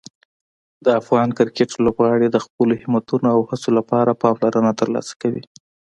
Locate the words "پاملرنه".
4.21-4.71